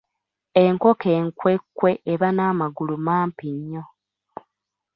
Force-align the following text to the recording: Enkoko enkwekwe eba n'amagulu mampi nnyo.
Enkoko 0.63 1.07
enkwekwe 1.19 1.91
eba 2.13 2.27
n'amagulu 2.35 2.95
mampi 3.05 3.47
nnyo. 3.57 3.83